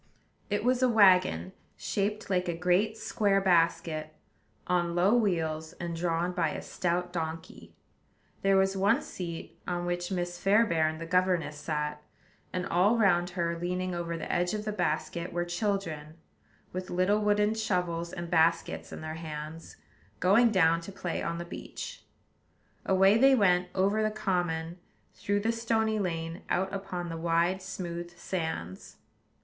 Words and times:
It 0.49 0.63
was 0.63 0.81
a 0.81 0.89
wagon, 0.89 1.53
shaped 1.77 2.27
like 2.27 2.47
a 2.49 2.57
great 2.57 2.97
square 2.97 3.39
basket, 3.39 4.15
on 4.65 4.95
low 4.95 5.13
wheels, 5.15 5.73
and 5.73 5.95
drawn 5.95 6.31
by 6.31 6.49
a 6.49 6.61
stout 6.63 7.13
donkey. 7.13 7.75
There 8.41 8.57
was 8.57 8.75
one 8.75 9.03
seat, 9.03 9.59
on 9.67 9.85
which 9.85 10.11
Miss 10.11 10.39
Fairbairn 10.39 10.97
the 10.97 11.05
governess 11.05 11.57
sat; 11.57 12.01
and 12.51 12.65
all 12.65 12.97
round 12.97 13.29
her, 13.37 13.55
leaning 13.59 13.93
over 13.93 14.17
the 14.17 14.31
edge 14.33 14.55
of 14.55 14.65
the 14.65 14.71
basket, 14.71 15.31
were 15.31 15.45
children, 15.45 16.15
with 16.73 16.89
little 16.89 17.19
wooden 17.19 17.53
shovels 17.53 18.11
and 18.11 18.27
baskets 18.31 18.91
in 18.91 19.01
their 19.01 19.13
hands, 19.21 19.75
going 20.19 20.49
down 20.49 20.81
to 20.81 20.91
play 20.91 21.21
on 21.21 21.37
the 21.37 21.45
beach. 21.45 22.03
Away 22.87 23.19
they 23.19 23.35
went, 23.35 23.67
over 23.75 24.01
the 24.01 24.09
common, 24.09 24.79
through 25.13 25.41
the 25.41 25.51
stony 25.51 25.99
lane, 25.99 26.41
out 26.49 26.73
upon 26.73 27.09
the 27.09 27.17
wide, 27.17 27.61
smooth 27.61 28.17
sands. 28.17 28.97